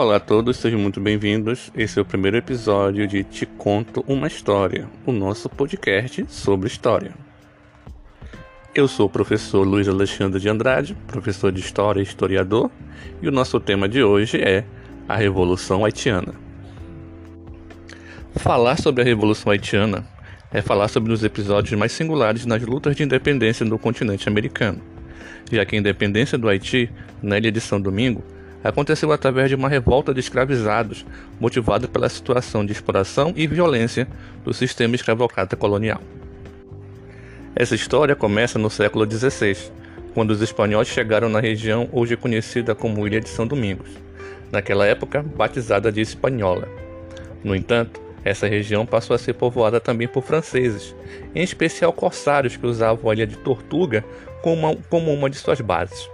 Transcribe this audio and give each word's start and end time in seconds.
Olá 0.00 0.14
a 0.14 0.20
todos, 0.20 0.58
sejam 0.58 0.78
muito 0.78 1.00
bem-vindos. 1.00 1.72
Esse 1.74 1.98
é 1.98 2.02
o 2.02 2.04
primeiro 2.04 2.36
episódio 2.36 3.04
de 3.04 3.24
Te 3.24 3.44
Conto 3.44 4.04
uma 4.06 4.28
História, 4.28 4.88
o 5.04 5.10
nosso 5.10 5.48
podcast 5.48 6.24
sobre 6.28 6.68
história. 6.68 7.12
Eu 8.72 8.86
sou 8.86 9.06
o 9.06 9.10
professor 9.10 9.66
Luiz 9.66 9.88
Alexandre 9.88 10.38
de 10.38 10.48
Andrade, 10.48 10.96
professor 11.08 11.50
de 11.50 11.58
História 11.58 11.98
e 11.98 12.04
historiador, 12.04 12.70
e 13.20 13.26
o 13.26 13.32
nosso 13.32 13.58
tema 13.58 13.88
de 13.88 14.00
hoje 14.00 14.40
é 14.40 14.64
a 15.08 15.16
Revolução 15.16 15.84
Haitiana. 15.84 16.32
Falar 18.36 18.78
sobre 18.78 19.02
a 19.02 19.04
Revolução 19.04 19.50
Haitiana 19.50 20.06
é 20.52 20.62
falar 20.62 20.86
sobre 20.86 21.12
os 21.12 21.24
episódios 21.24 21.76
mais 21.76 21.90
singulares 21.90 22.46
nas 22.46 22.62
lutas 22.62 22.94
de 22.94 23.02
independência 23.02 23.66
no 23.66 23.76
continente 23.76 24.28
americano, 24.28 24.80
já 25.50 25.66
que 25.66 25.74
a 25.74 25.78
independência 25.80 26.38
do 26.38 26.48
Haiti, 26.48 26.88
na 27.20 27.36
ilha 27.36 27.50
de 27.50 27.60
São 27.60 27.80
Domingo, 27.80 28.22
aconteceu 28.62 29.12
através 29.12 29.48
de 29.48 29.54
uma 29.54 29.68
revolta 29.68 30.12
de 30.12 30.20
escravizados, 30.20 31.06
motivada 31.40 31.86
pela 31.86 32.08
situação 32.08 32.64
de 32.64 32.72
exploração 32.72 33.32
e 33.36 33.46
violência 33.46 34.08
do 34.44 34.52
sistema 34.52 34.94
escravocrata 34.94 35.56
colonial. 35.56 36.00
Essa 37.54 37.74
história 37.74 38.14
começa 38.14 38.58
no 38.58 38.70
século 38.70 39.08
XVI, 39.10 39.56
quando 40.14 40.30
os 40.30 40.42
espanhóis 40.42 40.88
chegaram 40.88 41.28
na 41.28 41.40
região 41.40 41.88
hoje 41.92 42.16
conhecida 42.16 42.74
como 42.74 43.06
Ilha 43.06 43.20
de 43.20 43.28
São 43.28 43.46
Domingos, 43.46 43.88
naquela 44.50 44.86
época 44.86 45.22
batizada 45.22 45.92
de 45.92 46.00
Espanhola. 46.00 46.68
No 47.42 47.54
entanto, 47.54 48.00
essa 48.24 48.46
região 48.46 48.84
passou 48.84 49.14
a 49.14 49.18
ser 49.18 49.34
povoada 49.34 49.80
também 49.80 50.08
por 50.08 50.22
franceses, 50.22 50.94
em 51.34 51.42
especial 51.42 51.92
corsários 51.92 52.56
que 52.56 52.66
usavam 52.66 53.10
a 53.10 53.14
ilha 53.14 53.26
de 53.26 53.36
Tortuga 53.38 54.04
como 54.42 55.12
uma, 55.12 55.30
de 55.30 55.36
suas 55.36 55.60
bases. 55.60 56.08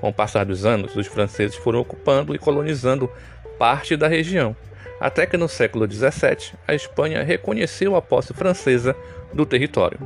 Com 0.00 0.08
o 0.08 0.12
passar 0.12 0.46
dos 0.46 0.64
anos, 0.64 0.96
os 0.96 1.06
franceses 1.06 1.56
foram 1.56 1.80
ocupando 1.80 2.34
e 2.34 2.38
colonizando 2.38 3.10
parte 3.58 3.96
da 3.96 4.08
região, 4.08 4.56
até 4.98 5.26
que 5.26 5.36
no 5.36 5.46
século 5.46 5.86
XVII 5.90 6.54
a 6.66 6.74
Espanha 6.74 7.22
reconheceu 7.22 7.94
a 7.94 8.00
posse 8.00 8.32
francesa 8.32 8.96
do 9.34 9.44
território. 9.44 10.00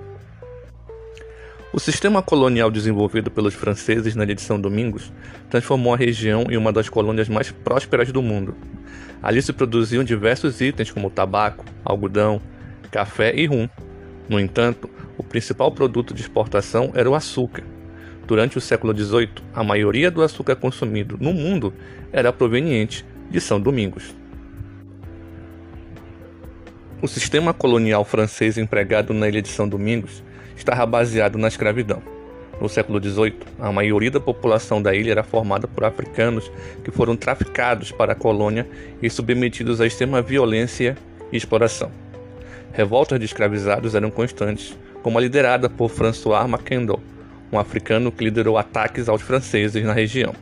O 1.72 1.78
sistema 1.78 2.22
colonial 2.22 2.72
desenvolvido 2.72 3.30
pelos 3.30 3.54
franceses 3.54 4.16
na 4.16 4.24
edição 4.24 4.60
Domingos 4.60 5.12
transformou 5.48 5.94
a 5.94 5.96
região 5.96 6.46
em 6.50 6.56
uma 6.56 6.72
das 6.72 6.88
colônias 6.88 7.28
mais 7.28 7.52
prósperas 7.52 8.10
do 8.10 8.20
mundo. 8.20 8.56
Ali 9.22 9.40
se 9.42 9.52
produziam 9.52 10.02
diversos 10.02 10.60
itens 10.60 10.90
como 10.90 11.10
tabaco, 11.10 11.64
algodão, 11.84 12.40
café 12.90 13.32
e 13.34 13.46
rum. 13.46 13.68
No 14.28 14.40
entanto, 14.40 14.90
o 15.16 15.22
principal 15.22 15.70
produto 15.70 16.14
de 16.14 16.22
exportação 16.22 16.92
era 16.94 17.10
o 17.10 17.14
açúcar, 17.14 17.64
Durante 18.26 18.56
o 18.56 18.60
século 18.60 18.96
XVIII, 18.96 19.28
a 19.54 19.62
maioria 19.62 20.10
do 20.10 20.22
açúcar 20.22 20.56
consumido 20.56 21.18
no 21.20 21.32
mundo 21.32 21.74
era 22.10 22.32
proveniente 22.32 23.04
de 23.30 23.38
São 23.38 23.60
Domingos. 23.60 24.14
O 27.02 27.06
sistema 27.06 27.52
colonial 27.52 28.02
francês 28.02 28.56
empregado 28.56 29.12
na 29.12 29.28
ilha 29.28 29.42
de 29.42 29.48
São 29.48 29.68
Domingos 29.68 30.22
estava 30.56 30.86
baseado 30.86 31.36
na 31.36 31.48
escravidão. 31.48 32.02
No 32.58 32.66
século 32.66 33.02
XVIII, 33.02 33.40
a 33.58 33.70
maioria 33.70 34.12
da 34.12 34.20
população 34.20 34.80
da 34.80 34.94
ilha 34.94 35.10
era 35.10 35.22
formada 35.22 35.68
por 35.68 35.84
africanos 35.84 36.50
que 36.82 36.90
foram 36.90 37.16
traficados 37.16 37.92
para 37.92 38.12
a 38.12 38.16
colônia 38.16 38.66
e 39.02 39.10
submetidos 39.10 39.82
à 39.82 39.86
extrema 39.86 40.22
violência 40.22 40.96
e 41.30 41.36
exploração. 41.36 41.90
Revoltas 42.72 43.18
de 43.18 43.26
escravizados 43.26 43.94
eram 43.94 44.10
constantes, 44.10 44.74
como 45.02 45.18
a 45.18 45.20
liderada 45.20 45.68
por 45.68 45.90
François 45.90 46.48
Mackendal, 46.48 47.00
um 47.54 47.58
africano 47.58 48.10
que 48.10 48.24
liderou 48.24 48.58
ataques 48.58 49.08
aos 49.08 49.22
franceses 49.22 49.84
na 49.84 49.92
região. 49.92 50.34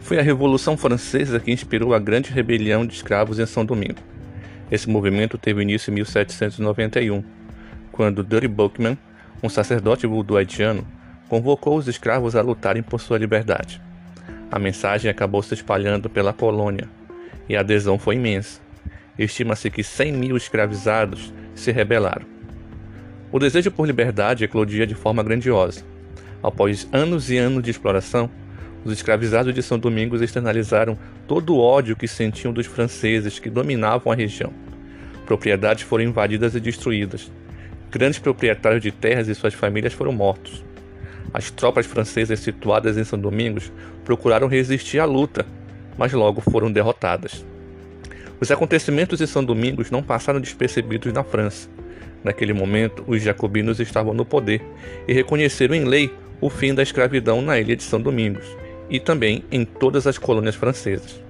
Foi 0.00 0.18
a 0.18 0.22
Revolução 0.22 0.76
Francesa 0.76 1.40
que 1.40 1.50
inspirou 1.50 1.94
a 1.94 1.98
grande 1.98 2.30
rebelião 2.30 2.86
de 2.86 2.94
escravos 2.94 3.38
em 3.38 3.46
São 3.46 3.64
Domingo. 3.64 4.00
Esse 4.70 4.88
movimento 4.88 5.38
teve 5.38 5.62
início 5.62 5.90
em 5.90 5.94
1791, 5.94 7.24
quando 7.90 8.22
Dirty 8.22 8.48
Buckman, 8.48 8.98
um 9.42 9.48
sacerdote 9.48 10.06
voodoo 10.06 10.36
haitiano, 10.36 10.86
convocou 11.28 11.78
os 11.78 11.88
escravos 11.88 12.36
a 12.36 12.42
lutarem 12.42 12.82
por 12.82 13.00
sua 13.00 13.18
liberdade. 13.18 13.80
A 14.50 14.58
mensagem 14.58 15.10
acabou 15.10 15.42
se 15.42 15.54
espalhando 15.54 16.10
pela 16.10 16.32
colônia 16.32 16.88
e 17.48 17.56
a 17.56 17.60
adesão 17.60 17.98
foi 17.98 18.16
imensa. 18.16 18.60
Estima-se 19.18 19.70
que 19.70 19.82
100 19.82 20.12
mil 20.12 20.36
escravizados 20.36 21.32
se 21.54 21.72
rebelaram. 21.72 22.26
O 23.34 23.38
desejo 23.40 23.68
por 23.72 23.84
liberdade 23.84 24.44
eclodia 24.44 24.86
de 24.86 24.94
forma 24.94 25.20
grandiosa. 25.20 25.82
Após 26.40 26.86
anos 26.92 27.32
e 27.32 27.36
anos 27.36 27.64
de 27.64 27.70
exploração, 27.72 28.30
os 28.84 28.92
escravizados 28.92 29.52
de 29.52 29.60
São 29.60 29.76
Domingos 29.76 30.22
externalizaram 30.22 30.96
todo 31.26 31.52
o 31.52 31.58
ódio 31.58 31.96
que 31.96 32.06
sentiam 32.06 32.52
dos 32.52 32.64
franceses 32.64 33.40
que 33.40 33.50
dominavam 33.50 34.12
a 34.12 34.14
região. 34.14 34.52
Propriedades 35.26 35.82
foram 35.82 36.04
invadidas 36.04 36.54
e 36.54 36.60
destruídas. 36.60 37.28
Grandes 37.90 38.20
proprietários 38.20 38.80
de 38.80 38.92
terras 38.92 39.26
e 39.26 39.34
suas 39.34 39.52
famílias 39.52 39.92
foram 39.92 40.12
mortos. 40.12 40.64
As 41.32 41.50
tropas 41.50 41.86
francesas 41.86 42.38
situadas 42.38 42.96
em 42.96 43.02
São 43.02 43.18
Domingos 43.18 43.72
procuraram 44.04 44.46
resistir 44.46 45.00
à 45.00 45.04
luta, 45.04 45.44
mas 45.98 46.12
logo 46.12 46.40
foram 46.40 46.70
derrotadas. 46.70 47.44
Os 48.40 48.52
acontecimentos 48.52 49.20
em 49.20 49.26
São 49.26 49.44
Domingos 49.44 49.90
não 49.90 50.04
passaram 50.04 50.40
despercebidos 50.40 51.12
na 51.12 51.24
França. 51.24 51.68
Naquele 52.24 52.54
momento, 52.54 53.04
os 53.06 53.22
jacobinos 53.22 53.78
estavam 53.78 54.14
no 54.14 54.24
poder 54.24 54.62
e 55.06 55.12
reconheceram 55.12 55.74
em 55.74 55.84
lei 55.84 56.10
o 56.40 56.48
fim 56.48 56.74
da 56.74 56.82
escravidão 56.82 57.42
na 57.42 57.60
ilha 57.60 57.76
de 57.76 57.82
São 57.82 58.00
Domingos 58.00 58.46
e 58.88 58.98
também 58.98 59.44
em 59.52 59.64
todas 59.64 60.06
as 60.06 60.16
colônias 60.16 60.54
francesas. 60.54 61.22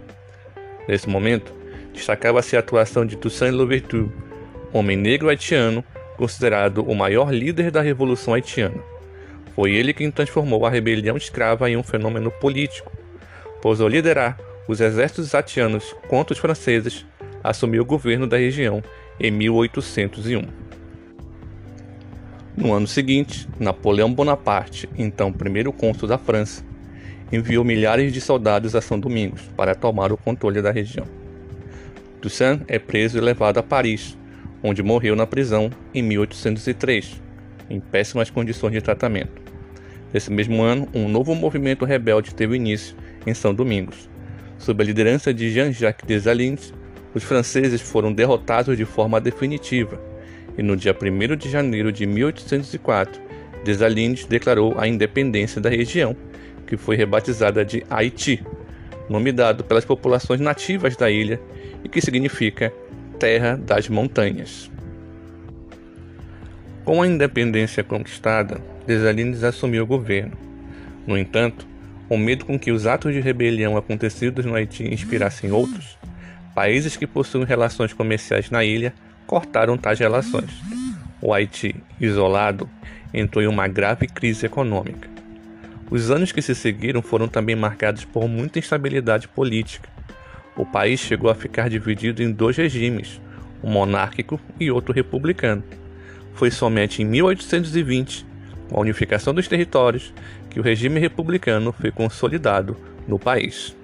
Nesse 0.89 1.09
momento, 1.09 1.53
destacava-se 1.93 2.57
a 2.57 2.61
atuação 2.61 3.05
de 3.05 3.17
Toussaint 3.17 3.55
Louverture, 3.55 4.09
homem 4.73 4.97
negro 4.97 5.29
haitiano 5.29 5.85
considerado 6.17 6.83
o 6.89 6.95
maior 6.95 7.33
líder 7.33 7.71
da 7.71 7.81
Revolução 7.81 8.35
Haitiana. 8.35 8.81
Foi 9.55 9.73
ele 9.73 9.93
quem 9.93 10.11
transformou 10.11 10.65
a 10.65 10.71
rebelião 10.71 11.17
escrava 11.17 11.69
em 11.69 11.77
um 11.77 11.83
fenômeno 11.83 12.31
político, 12.31 12.93
pois 13.61 13.81
ao 13.81 13.89
liderar 13.89 14.39
os 14.69 14.81
exércitos 14.81 15.35
haitianos 15.35 15.95
contra 16.09 16.33
os 16.33 16.39
franceses, 16.39 17.05
assumiu 17.43 17.83
o 17.83 17.87
governo 17.87 18.27
da 18.27 18.37
região 18.37 18.83
em 19.21 19.31
1801. 19.31 20.64
No 22.57 22.73
ano 22.73 22.87
seguinte, 22.87 23.49
Napoleão 23.59 24.15
Bonaparte, 24.15 24.89
então 24.97 25.33
primeiro 25.33 25.73
cônsul 25.73 26.09
da 26.09 26.17
França, 26.17 26.65
enviou 27.33 27.65
milhares 27.65 28.13
de 28.13 28.21
soldados 28.21 28.77
a 28.77 28.81
São 28.81 28.99
Domingos 28.99 29.43
para 29.57 29.75
tomar 29.75 30.13
o 30.13 30.17
controle 30.17 30.63
da 30.63 30.71
região. 30.71 31.05
Toussaint 32.21 32.63
é 32.69 32.79
preso 32.79 33.19
e 33.19 33.21
levado 33.21 33.59
a 33.59 33.63
Paris, 33.63 34.17
onde 34.63 34.85
morreu 34.85 35.17
na 35.17 35.27
prisão 35.27 35.69
em 35.93 36.01
1803, 36.01 37.21
em 37.69 37.81
péssimas 37.81 38.31
condições 38.31 38.73
de 38.73 38.81
tratamento. 38.81 39.43
Nesse 40.13 40.31
mesmo 40.31 40.63
ano, 40.63 40.89
um 40.95 41.09
novo 41.09 41.35
movimento 41.35 41.85
rebelde 41.85 42.37
teve 42.37 42.55
início 42.55 42.95
em 43.27 43.35
São 43.35 43.53
Domingos. 43.53 44.09
Sob 44.59 44.81
a 44.81 44.87
liderança 44.87 45.35
de 45.35 45.51
Jean-Jacques 45.51 46.07
Dessalines, 46.07 46.73
os 47.13 47.25
franceses 47.25 47.81
foram 47.81 48.13
derrotados 48.13 48.77
de 48.77 48.85
forma 48.85 49.21
definitiva 49.21 50.14
e 50.57 50.63
no 50.63 50.77
dia 50.77 50.95
1 50.95 51.37
de 51.37 51.51
janeiro 51.51 51.91
de 51.91 52.07
1804, 52.07 53.21
Dessalines 53.65 54.27
declarou 54.27 54.75
a 54.79 54.87
independência 54.87 55.61
da 55.61 55.71
região, 55.71 56.17
que 56.67 56.77
foi 56.77 56.97
rebatizada 56.97 57.65
de 57.65 57.85
Haiti, 57.91 58.45
nome 59.09 59.33
dado 59.33 59.65
pelas 59.65 59.85
populações 59.85 60.41
nativas 60.41 60.97
da 60.97 61.11
ilha 61.11 61.41
e 61.83 61.89
que 61.89 62.01
significa 62.01 62.73
Terra 63.19 63.57
das 63.57 63.89
Montanhas. 63.89 64.71
Com 66.85 67.01
a 67.01 67.07
independência 67.07 67.83
conquistada, 67.83 68.61
Dessalines 68.87 69.43
assumiu 69.43 69.85
o 69.85 69.87
governo. 69.87 70.37
No 71.07 71.17
entanto, 71.17 71.67
o 72.09 72.19
medo 72.19 72.45
com 72.45 72.59
que 72.59 72.71
os 72.71 72.87
atos 72.87 73.15
de 73.15 73.21
rebelião 73.21 73.77
acontecidos 73.77 74.45
no 74.45 74.55
Haiti 74.55 74.85
inspirassem 74.85 75.51
outros, 75.51 75.99
países 76.55 76.97
que 76.97 77.07
possuem 77.07 77.47
relações 77.47 77.95
comerciais 77.95 78.51
na 78.51 78.63
ilha 78.63 78.93
cortaram 79.27 79.77
tais 79.77 79.99
relações. 79.99 80.51
O 81.21 81.33
Haiti, 81.33 81.75
isolado, 82.01 82.69
entrou 83.13 83.43
em 83.43 83.47
uma 83.47 83.67
grave 83.69 84.07
crise 84.07 84.47
econômica. 84.47 85.09
Os 85.91 86.11
anos 86.11 86.33
que 86.33 86.43
se 86.43 86.55
seguiram 86.55 87.01
foram 87.03 87.29
também 87.29 87.55
marcados 87.55 88.05
por 88.05 88.29
muita 88.29 88.59
instabilidade 88.59 89.29
política. 89.29 89.89
O 90.57 90.65
país 90.65 91.01
chegou 91.01 91.31
a 91.31 91.35
ficar 91.35 91.69
dividido 91.69 92.23
em 92.23 92.31
dois 92.33 92.57
regimes, 92.57 93.21
um 93.63 93.71
monárquico 93.71 94.41
e 94.59 94.71
outro 94.71 94.93
republicano. 94.93 95.63
Foi 96.35 96.51
somente 96.51 97.03
em 97.03 97.05
1820, 97.05 98.27
com 98.69 98.77
a 98.77 98.81
unificação 98.81 99.33
dos 99.33 99.49
territórios, 99.49 100.13
que 100.51 100.59
o 100.59 100.63
regime 100.63 100.99
republicano 101.01 101.73
foi 101.73 101.91
consolidado 101.91 102.77
no 103.07 103.19
país. 103.19 103.77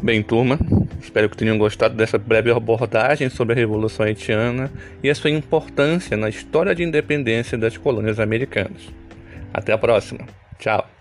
Bem, 0.00 0.22
turma, 0.22 0.58
espero 1.00 1.28
que 1.28 1.36
tenham 1.36 1.58
gostado 1.58 1.96
dessa 1.96 2.16
breve 2.18 2.52
abordagem 2.52 3.28
sobre 3.28 3.54
a 3.54 3.56
Revolução 3.56 4.06
Haitiana 4.06 4.70
e 5.02 5.10
a 5.10 5.14
sua 5.14 5.30
importância 5.30 6.16
na 6.16 6.28
história 6.28 6.72
de 6.72 6.84
independência 6.84 7.58
das 7.58 7.76
colônias 7.76 8.20
americanas. 8.20 8.88
Até 9.52 9.72
a 9.72 9.78
próxima. 9.78 10.20
Tchau. 10.58 10.97